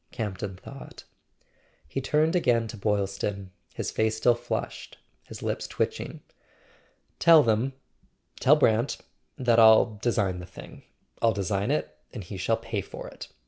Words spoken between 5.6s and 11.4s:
twitching. "Tell them—tell Brant—that I'll design the thing; I'll